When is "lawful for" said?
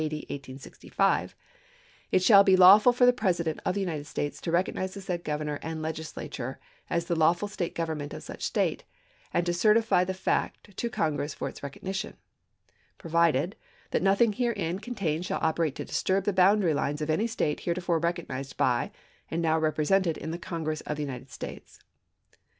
2.57-3.05